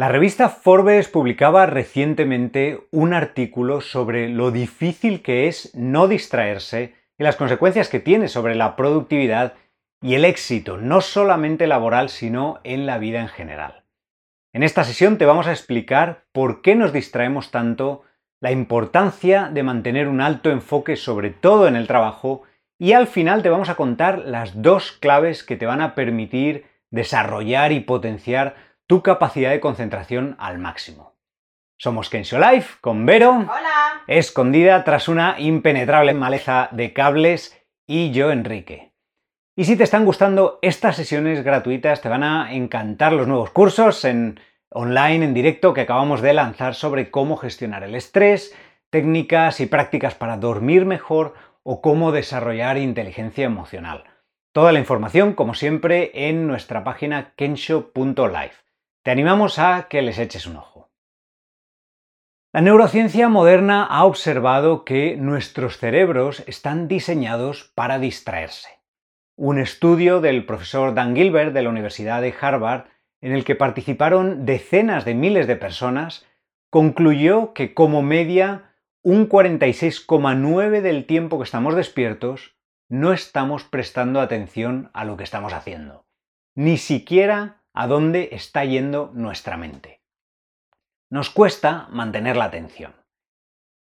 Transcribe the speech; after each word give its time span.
La 0.00 0.08
revista 0.08 0.48
Forbes 0.48 1.08
publicaba 1.08 1.66
recientemente 1.66 2.88
un 2.90 3.12
artículo 3.12 3.82
sobre 3.82 4.30
lo 4.30 4.50
difícil 4.50 5.20
que 5.20 5.46
es 5.46 5.74
no 5.74 6.08
distraerse 6.08 6.94
y 7.18 7.22
las 7.22 7.36
consecuencias 7.36 7.90
que 7.90 8.00
tiene 8.00 8.28
sobre 8.28 8.54
la 8.54 8.76
productividad 8.76 9.56
y 10.00 10.14
el 10.14 10.24
éxito, 10.24 10.78
no 10.78 11.02
solamente 11.02 11.66
laboral, 11.66 12.08
sino 12.08 12.60
en 12.64 12.86
la 12.86 12.96
vida 12.96 13.20
en 13.20 13.28
general. 13.28 13.84
En 14.54 14.62
esta 14.62 14.84
sesión 14.84 15.18
te 15.18 15.26
vamos 15.26 15.46
a 15.46 15.52
explicar 15.52 16.24
por 16.32 16.62
qué 16.62 16.74
nos 16.76 16.94
distraemos 16.94 17.50
tanto, 17.50 18.02
la 18.40 18.52
importancia 18.52 19.50
de 19.52 19.62
mantener 19.62 20.08
un 20.08 20.22
alto 20.22 20.50
enfoque 20.50 20.96
sobre 20.96 21.28
todo 21.28 21.68
en 21.68 21.76
el 21.76 21.86
trabajo 21.86 22.44
y 22.78 22.94
al 22.94 23.06
final 23.06 23.42
te 23.42 23.50
vamos 23.50 23.68
a 23.68 23.74
contar 23.74 24.20
las 24.20 24.62
dos 24.62 24.92
claves 24.92 25.44
que 25.44 25.56
te 25.56 25.66
van 25.66 25.82
a 25.82 25.94
permitir 25.94 26.64
desarrollar 26.90 27.72
y 27.72 27.80
potenciar 27.80 28.69
tu 28.90 29.02
capacidad 29.02 29.50
de 29.52 29.60
concentración 29.60 30.34
al 30.40 30.58
máximo. 30.58 31.14
Somos 31.78 32.10
Kensho 32.10 32.40
Life 32.40 32.78
con 32.80 33.06
Vero, 33.06 33.36
Hola. 33.36 34.02
escondida 34.08 34.82
tras 34.82 35.06
una 35.06 35.36
impenetrable 35.38 36.12
maleza 36.12 36.68
de 36.72 36.92
cables, 36.92 37.56
y 37.86 38.10
yo, 38.10 38.32
Enrique. 38.32 38.92
Y 39.54 39.66
si 39.66 39.76
te 39.76 39.84
están 39.84 40.04
gustando 40.04 40.58
estas 40.60 40.96
sesiones 40.96 41.44
gratuitas, 41.44 42.00
te 42.00 42.08
van 42.08 42.24
a 42.24 42.52
encantar 42.52 43.12
los 43.12 43.28
nuevos 43.28 43.50
cursos 43.50 44.04
en 44.04 44.40
online, 44.70 45.24
en 45.24 45.34
directo, 45.34 45.72
que 45.72 45.82
acabamos 45.82 46.20
de 46.20 46.34
lanzar 46.34 46.74
sobre 46.74 47.12
cómo 47.12 47.36
gestionar 47.36 47.84
el 47.84 47.94
estrés, 47.94 48.56
técnicas 48.90 49.60
y 49.60 49.66
prácticas 49.66 50.16
para 50.16 50.36
dormir 50.36 50.84
mejor 50.84 51.34
o 51.62 51.80
cómo 51.80 52.10
desarrollar 52.10 52.76
inteligencia 52.76 53.44
emocional. 53.44 54.02
Toda 54.52 54.72
la 54.72 54.80
información, 54.80 55.34
como 55.34 55.54
siempre, 55.54 56.10
en 56.28 56.48
nuestra 56.48 56.82
página 56.82 57.34
kensho.life. 57.36 58.69
Te 59.02 59.10
animamos 59.10 59.58
a 59.58 59.88
que 59.88 60.02
les 60.02 60.18
eches 60.18 60.46
un 60.46 60.56
ojo. 60.56 60.90
La 62.52 62.60
neurociencia 62.60 63.30
moderna 63.30 63.84
ha 63.84 64.04
observado 64.04 64.84
que 64.84 65.16
nuestros 65.16 65.78
cerebros 65.78 66.44
están 66.46 66.86
diseñados 66.86 67.72
para 67.74 67.98
distraerse. 67.98 68.68
Un 69.36 69.58
estudio 69.58 70.20
del 70.20 70.44
profesor 70.44 70.92
Dan 70.92 71.16
Gilbert 71.16 71.54
de 71.54 71.62
la 71.62 71.70
Universidad 71.70 72.20
de 72.20 72.34
Harvard, 72.38 72.88
en 73.22 73.32
el 73.32 73.44
que 73.44 73.54
participaron 73.54 74.44
decenas 74.44 75.06
de 75.06 75.14
miles 75.14 75.46
de 75.46 75.56
personas, 75.56 76.26
concluyó 76.68 77.54
que 77.54 77.72
como 77.72 78.02
media 78.02 78.74
un 79.02 79.30
46,9 79.30 80.82
del 80.82 81.06
tiempo 81.06 81.38
que 81.38 81.44
estamos 81.44 81.74
despiertos 81.74 82.54
no 82.90 83.14
estamos 83.14 83.64
prestando 83.64 84.20
atención 84.20 84.90
a 84.92 85.06
lo 85.06 85.16
que 85.16 85.24
estamos 85.24 85.54
haciendo, 85.54 86.04
ni 86.54 86.76
siquiera 86.76 87.59
a 87.72 87.86
dónde 87.86 88.30
está 88.32 88.64
yendo 88.64 89.10
nuestra 89.14 89.56
mente. 89.56 90.00
Nos 91.10 91.30
cuesta 91.30 91.88
mantener 91.90 92.36
la 92.36 92.44
atención. 92.44 92.94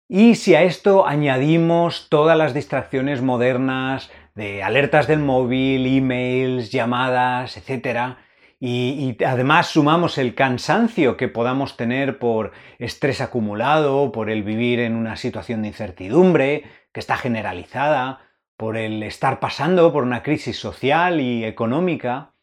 Y 0.08 0.34
si 0.34 0.54
a 0.54 0.62
esto 0.62 1.06
añadimos 1.06 2.08
todas 2.10 2.36
las 2.36 2.52
distracciones 2.52 3.22
modernas 3.22 4.10
de 4.34 4.62
alertas 4.62 5.06
del 5.06 5.20
móvil, 5.20 5.86
emails, 5.86 6.70
llamadas, 6.70 7.56
etc., 7.56 8.16
y, 8.60 9.16
y, 9.18 9.24
además 9.24 9.68
sumamos 9.68 10.16
el 10.16 10.34
cansancio 10.34 11.16
que 11.16 11.28
podamos 11.28 11.76
tener 11.76 12.18
por 12.18 12.52
estrés 12.78 13.20
acumulado, 13.20 14.12
por 14.12 14.30
el 14.30 14.42
vivir 14.42 14.80
en 14.80 14.94
una 14.94 15.16
situación 15.16 15.62
de 15.62 15.68
incertidumbre 15.68 16.64
que 16.92 17.00
está 17.00 17.16
generalizada, 17.16 18.20
por 18.56 18.76
el 18.76 19.02
estar 19.02 19.40
pasando 19.40 19.92
por 19.92 20.04
una 20.04 20.22
crisis 20.22 20.58
social 20.58 21.20
y 21.20 21.44
económica, 21.44 22.33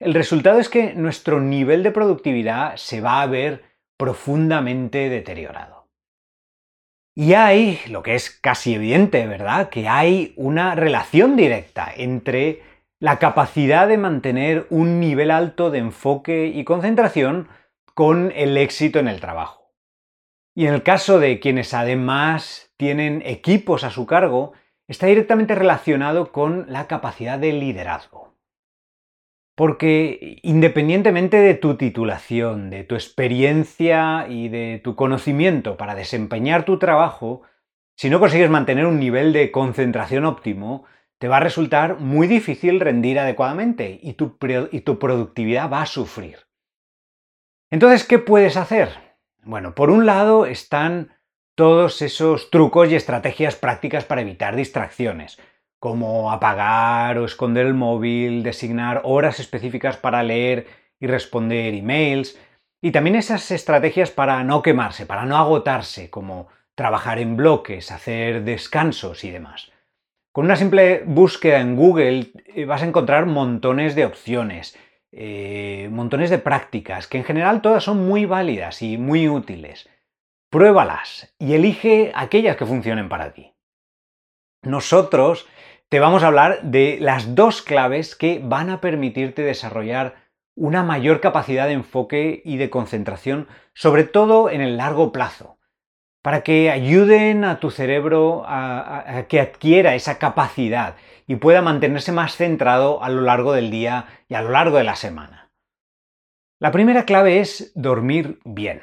el 0.00 0.14
resultado 0.14 0.58
es 0.58 0.70
que 0.70 0.94
nuestro 0.94 1.40
nivel 1.40 1.82
de 1.82 1.90
productividad 1.90 2.76
se 2.76 3.02
va 3.02 3.20
a 3.20 3.26
ver 3.26 3.64
profundamente 3.98 5.10
deteriorado. 5.10 5.88
Y 7.14 7.34
hay, 7.34 7.78
lo 7.88 8.02
que 8.02 8.14
es 8.14 8.30
casi 8.30 8.74
evidente, 8.74 9.26
¿verdad?, 9.26 9.68
que 9.68 9.88
hay 9.88 10.32
una 10.36 10.74
relación 10.74 11.36
directa 11.36 11.92
entre 11.94 12.62
la 12.98 13.18
capacidad 13.18 13.88
de 13.88 13.98
mantener 13.98 14.66
un 14.70 15.00
nivel 15.00 15.30
alto 15.30 15.70
de 15.70 15.78
enfoque 15.78 16.46
y 16.46 16.64
concentración 16.64 17.48
con 17.94 18.32
el 18.34 18.56
éxito 18.56 19.00
en 19.00 19.08
el 19.08 19.20
trabajo. 19.20 19.74
Y 20.54 20.66
en 20.66 20.74
el 20.74 20.82
caso 20.82 21.18
de 21.18 21.40
quienes 21.40 21.74
además 21.74 22.72
tienen 22.78 23.22
equipos 23.26 23.84
a 23.84 23.90
su 23.90 24.06
cargo, 24.06 24.54
está 24.88 25.06
directamente 25.06 25.54
relacionado 25.54 26.32
con 26.32 26.66
la 26.72 26.86
capacidad 26.86 27.38
de 27.38 27.52
liderazgo. 27.52 28.29
Porque 29.60 30.38
independientemente 30.42 31.36
de 31.36 31.52
tu 31.52 31.74
titulación, 31.74 32.70
de 32.70 32.82
tu 32.82 32.94
experiencia 32.94 34.26
y 34.26 34.48
de 34.48 34.80
tu 34.82 34.96
conocimiento 34.96 35.76
para 35.76 35.94
desempeñar 35.94 36.64
tu 36.64 36.78
trabajo, 36.78 37.42
si 37.94 38.08
no 38.08 38.20
consigues 38.20 38.48
mantener 38.48 38.86
un 38.86 38.98
nivel 38.98 39.34
de 39.34 39.50
concentración 39.50 40.24
óptimo, 40.24 40.86
te 41.18 41.28
va 41.28 41.36
a 41.36 41.40
resultar 41.40 42.00
muy 42.00 42.26
difícil 42.26 42.80
rendir 42.80 43.18
adecuadamente 43.18 44.00
y 44.02 44.14
tu, 44.14 44.38
y 44.72 44.80
tu 44.80 44.98
productividad 44.98 45.70
va 45.70 45.82
a 45.82 45.86
sufrir. 45.86 46.38
Entonces, 47.70 48.04
¿qué 48.04 48.18
puedes 48.18 48.56
hacer? 48.56 48.88
Bueno, 49.42 49.74
por 49.74 49.90
un 49.90 50.06
lado 50.06 50.46
están 50.46 51.12
todos 51.54 52.00
esos 52.00 52.48
trucos 52.48 52.90
y 52.90 52.94
estrategias 52.94 53.56
prácticas 53.56 54.06
para 54.06 54.22
evitar 54.22 54.56
distracciones, 54.56 55.38
como 55.80 56.30
apagar 56.30 57.18
o 57.18 57.24
esconder 57.24 57.66
el 57.66 57.74
móvil, 57.74 58.42
designar 58.42 59.00
horas 59.04 59.40
específicas 59.40 59.96
para 59.96 60.22
leer 60.22 60.66
y 61.00 61.06
responder 61.06 61.74
emails, 61.74 62.38
y 62.82 62.92
también 62.92 63.16
esas 63.16 63.50
estrategias 63.50 64.10
para 64.10 64.44
no 64.44 64.62
quemarse, 64.62 65.06
para 65.06 65.24
no 65.24 65.36
agotarse, 65.36 66.10
como 66.10 66.48
trabajar 66.74 67.18
en 67.18 67.36
bloques, 67.36 67.90
hacer 67.90 68.44
descansos 68.44 69.24
y 69.24 69.30
demás. 69.30 69.72
Con 70.32 70.44
una 70.44 70.56
simple 70.56 71.02
búsqueda 71.04 71.60
en 71.60 71.76
Google 71.76 72.32
eh, 72.46 72.64
vas 72.64 72.82
a 72.82 72.86
encontrar 72.86 73.26
montones 73.26 73.94
de 73.94 74.04
opciones, 74.04 74.78
eh, 75.12 75.88
montones 75.90 76.30
de 76.30 76.38
prácticas, 76.38 77.06
que 77.06 77.18
en 77.18 77.24
general 77.24 77.62
todas 77.62 77.84
son 77.84 78.06
muy 78.06 78.26
válidas 78.26 78.80
y 78.82 78.96
muy 78.96 79.28
útiles. 79.28 79.88
Pruébalas 80.50 81.34
y 81.38 81.54
elige 81.54 82.12
aquellas 82.14 82.56
que 82.56 82.66
funcionen 82.66 83.08
para 83.08 83.32
ti. 83.32 83.54
Nosotros 84.62 85.48
te 85.90 85.98
vamos 85.98 86.22
a 86.22 86.28
hablar 86.28 86.62
de 86.62 86.98
las 87.00 87.34
dos 87.34 87.62
claves 87.62 88.14
que 88.14 88.40
van 88.42 88.70
a 88.70 88.80
permitirte 88.80 89.42
desarrollar 89.42 90.14
una 90.54 90.84
mayor 90.84 91.20
capacidad 91.20 91.66
de 91.66 91.72
enfoque 91.72 92.42
y 92.44 92.58
de 92.58 92.70
concentración, 92.70 93.48
sobre 93.74 94.04
todo 94.04 94.50
en 94.50 94.60
el 94.60 94.76
largo 94.76 95.10
plazo, 95.10 95.58
para 96.22 96.42
que 96.42 96.70
ayuden 96.70 97.42
a 97.42 97.58
tu 97.58 97.72
cerebro 97.72 98.44
a, 98.46 99.24
que 99.28 99.40
adquiera 99.40 99.96
esa 99.96 100.18
capacidad 100.18 100.94
y 101.26 101.36
pueda 101.36 101.60
mantenerse 101.60 102.12
más 102.12 102.36
centrado 102.36 103.02
a 103.02 103.08
lo 103.08 103.22
largo 103.22 103.52
del 103.52 103.72
día 103.72 104.06
y 104.28 104.34
a 104.34 104.42
lo 104.42 104.50
largo 104.50 104.76
de 104.76 104.84
la 104.84 104.94
semana. 104.94 105.50
La 106.60 106.70
primera 106.70 107.04
clave 107.04 107.40
es 107.40 107.72
dormir 107.74 108.38
bien. 108.44 108.80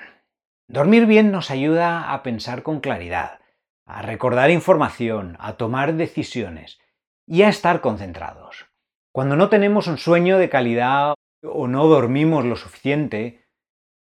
Dormir 0.68 1.06
bien 1.06 1.32
nos 1.32 1.52
ayuda 1.52 2.12
a 2.12 2.22
pensar 2.22 2.64
con 2.64 2.82
claridad, 2.82 3.40
a 3.86 4.02
recordar 4.02 4.50
información, 4.50 5.38
a 5.40 5.54
tomar 5.54 5.94
decisiones 5.94 6.80
y 7.28 7.44
a 7.44 7.50
estar 7.50 7.82
concentrados. 7.82 8.66
Cuando 9.12 9.36
no 9.36 9.50
tenemos 9.50 9.88
un 9.88 9.98
sueño 9.98 10.38
de 10.38 10.50
calidad 10.50 11.14
o 11.44 11.68
no 11.68 11.88
dormimos 11.88 12.46
lo 12.46 12.56
suficiente, 12.56 13.46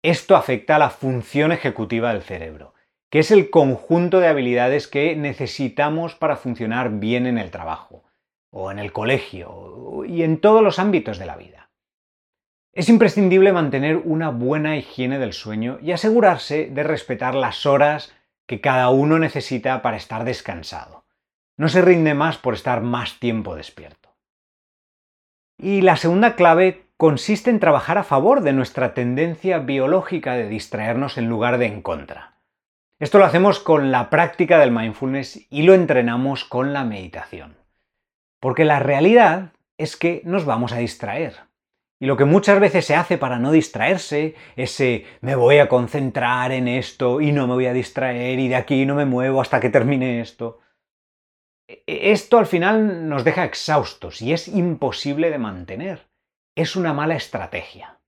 esto 0.03 0.35
afecta 0.35 0.75
a 0.75 0.79
la 0.79 0.89
función 0.89 1.51
ejecutiva 1.51 2.13
del 2.13 2.21
cerebro, 2.21 2.73
que 3.09 3.19
es 3.19 3.31
el 3.31 3.49
conjunto 3.49 4.19
de 4.19 4.27
habilidades 4.27 4.87
que 4.87 5.15
necesitamos 5.15 6.15
para 6.15 6.35
funcionar 6.35 6.99
bien 6.99 7.25
en 7.25 7.37
el 7.37 7.51
trabajo, 7.51 8.03
o 8.51 8.69
en 8.69 8.79
el 8.79 8.91
colegio, 8.91 10.03
y 10.05 10.23
en 10.23 10.41
todos 10.41 10.61
los 10.61 10.77
ámbitos 10.77 11.17
de 11.17 11.25
la 11.25 11.37
vida. 11.37 11.69
Es 12.73 12.89
imprescindible 12.89 13.53
mantener 13.53 13.97
una 13.97 14.29
buena 14.29 14.75
higiene 14.75 15.19
del 15.19 15.33
sueño 15.33 15.77
y 15.79 15.91
asegurarse 15.91 16.69
de 16.71 16.83
respetar 16.83 17.35
las 17.35 17.65
horas 17.65 18.13
que 18.47 18.61
cada 18.61 18.89
uno 18.89 19.19
necesita 19.19 19.81
para 19.81 19.97
estar 19.97 20.25
descansado. 20.25 21.02
No 21.57 21.69
se 21.69 21.81
rinde 21.81 22.13
más 22.13 22.37
por 22.37 22.53
estar 22.53 22.81
más 22.81 23.19
tiempo 23.19 23.55
despierto. 23.55 24.09
Y 25.57 25.81
la 25.81 25.97
segunda 25.97 26.35
clave 26.35 26.87
consiste 26.97 27.49
en 27.49 27.59
trabajar 27.59 27.97
a 27.97 28.03
favor 28.03 28.41
de 28.41 28.53
nuestra 28.53 28.93
tendencia 28.93 29.59
biológica 29.59 30.33
de 30.33 30.47
distraernos 30.47 31.17
en 31.17 31.29
lugar 31.29 31.57
de 31.57 31.67
en 31.67 31.81
contra. 31.81 32.33
Esto 32.99 33.19
lo 33.19 33.25
hacemos 33.25 33.59
con 33.59 33.91
la 33.91 34.09
práctica 34.09 34.57
del 34.59 34.71
mindfulness 34.71 35.45
y 35.49 35.63
lo 35.63 35.73
entrenamos 35.73 36.45
con 36.45 36.73
la 36.73 36.85
meditación. 36.85 37.57
Porque 38.39 38.65
la 38.65 38.79
realidad 38.79 39.51
es 39.77 39.97
que 39.97 40.21
nos 40.25 40.45
vamos 40.45 40.71
a 40.73 40.77
distraer. 40.77 41.35
Y 41.99 42.05
lo 42.05 42.17
que 42.17 42.25
muchas 42.25 42.59
veces 42.59 42.85
se 42.85 42.95
hace 42.95 43.17
para 43.17 43.39
no 43.39 43.51
distraerse, 43.51 44.35
ese 44.55 45.05
me 45.21 45.35
voy 45.35 45.59
a 45.59 45.69
concentrar 45.69 46.51
en 46.51 46.67
esto 46.67 47.21
y 47.21 47.31
no 47.31 47.47
me 47.47 47.53
voy 47.53 47.65
a 47.67 47.73
distraer 47.73 48.39
y 48.39 48.47
de 48.47 48.55
aquí 48.55 48.85
no 48.85 48.95
me 48.95 49.05
muevo 49.05 49.39
hasta 49.39 49.59
que 49.59 49.69
termine 49.69 50.19
esto. 50.19 50.59
E, 51.67 51.83
e, 51.87 52.11
esto 52.11 52.37
al 52.37 52.45
final 52.45 53.07
nos 53.07 53.23
deja 53.23 53.45
exhaustos 53.45 54.21
y 54.21 54.33
es 54.33 54.47
imposible 54.47 55.29
de 55.29 55.37
mantener. 55.37 56.07
Es 56.55 56.75
una 56.75 56.93
mala 56.93 57.15
estrategia. 57.15 57.99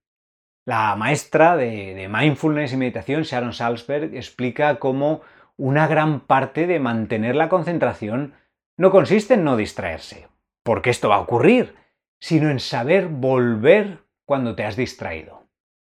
La 0.66 0.96
maestra 0.96 1.56
de, 1.56 2.08
mindfulness 2.10 2.72
y 2.72 2.76
meditación, 2.76 3.22
Sharon 3.22 3.52
Salzberg, 3.52 4.14
explica 4.16 4.80
cómo 4.80 5.20
una 5.56 5.86
gran 5.86 6.20
parte 6.20 6.66
de 6.66 6.80
mantener 6.80 7.36
la 7.36 7.48
concentración 7.48 8.34
no 8.76 8.90
consiste 8.90 9.34
en 9.34 9.44
no 9.44 9.56
distraerse, 9.56 10.28
porque 10.64 10.90
esto 10.90 11.08
va 11.08 11.16
a 11.16 11.20
ocurrir, 11.20 11.76
sino 12.20 12.50
en 12.50 12.58
saber 12.58 13.06
volver 13.06 14.04
cuando 14.26 14.56
te 14.56 14.64
has 14.64 14.76
distraído, 14.76 15.48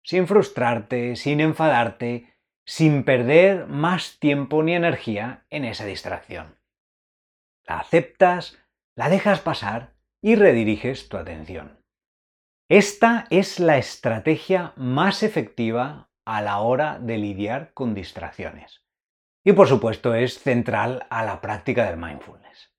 sin 0.04 0.26
frustrarte, 0.26 1.18
sin 1.18 1.42
enfadarte, 1.42 2.34
sin 2.66 3.04
perder 3.04 3.68
más 3.68 4.20
tiempo 4.20 4.64
ni 4.64 4.74
energía 4.74 5.44
en 5.50 5.66
esa 5.66 5.86
distracción. 5.86 6.61
La 7.72 7.80
aceptas, 7.80 8.58
la 8.98 9.08
dejas 9.08 9.40
pasar 9.40 9.94
y 10.22 10.36
rediriges 10.36 11.08
tu 11.08 11.16
atención. 11.16 11.80
Esta 12.70 13.28
es 13.30 13.62
la 13.62 13.78
estrategia 13.78 14.74
más 14.76 15.24
efectiva 15.24 16.10
a 16.26 16.42
la 16.42 16.60
hora 16.60 17.00
de 17.00 17.18
lidiar 17.18 17.72
con 17.74 17.94
distracciones. 17.94 18.84
Y 19.46 19.54
por 19.54 19.70
supuesto 19.70 20.14
es 20.16 20.38
central 20.38 21.08
a 21.10 21.24
la 21.24 21.40
práctica 21.40 21.90
del 21.90 21.96
mindfulness. 21.96 22.74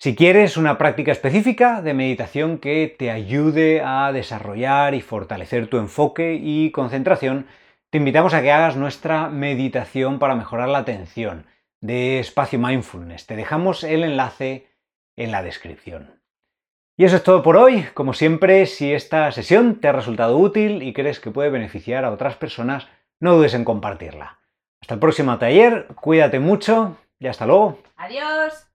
Si 0.00 0.16
quieres 0.16 0.56
una 0.56 0.76
práctica 0.76 1.12
específica 1.12 1.80
de 1.80 1.94
meditación 1.94 2.58
que 2.58 2.92
te 2.98 3.12
ayude 3.12 3.80
a 3.80 4.10
desarrollar 4.10 4.94
y 4.94 5.02
fortalecer 5.02 5.68
tu 5.68 5.78
enfoque 5.78 6.34
y 6.34 6.72
concentración, 6.72 7.46
te 7.90 7.98
invitamos 7.98 8.34
a 8.34 8.42
que 8.42 8.50
hagas 8.50 8.74
nuestra 8.74 9.28
meditación 9.28 10.18
para 10.18 10.34
mejorar 10.34 10.68
la 10.68 10.78
atención 10.78 11.46
de 11.80 12.20
espacio 12.20 12.58
mindfulness. 12.58 13.26
Te 13.26 13.36
dejamos 13.36 13.84
el 13.84 14.04
enlace 14.04 14.68
en 15.16 15.30
la 15.32 15.42
descripción. 15.42 16.20
Y 16.96 17.04
eso 17.04 17.16
es 17.16 17.22
todo 17.22 17.42
por 17.42 17.56
hoy. 17.56 17.86
Como 17.94 18.12
siempre, 18.12 18.66
si 18.66 18.92
esta 18.92 19.32
sesión 19.32 19.80
te 19.80 19.88
ha 19.88 19.92
resultado 19.92 20.36
útil 20.36 20.82
y 20.82 20.92
crees 20.92 21.18
que 21.20 21.30
puede 21.30 21.50
beneficiar 21.50 22.04
a 22.04 22.10
otras 22.10 22.36
personas, 22.36 22.88
no 23.20 23.34
dudes 23.36 23.54
en 23.54 23.64
compartirla. 23.64 24.38
Hasta 24.82 24.94
el 24.94 25.00
próximo 25.00 25.38
taller, 25.38 25.88
cuídate 25.94 26.40
mucho 26.40 26.96
y 27.18 27.26
hasta 27.26 27.46
luego. 27.46 27.78
Adiós. 27.96 28.69